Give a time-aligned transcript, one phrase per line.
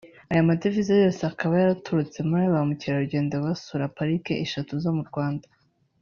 [0.31, 5.47] Ayo madevize yose akaba yaraturutse muri ba mukerarugendo basura parike eshatu zo mu Rwanda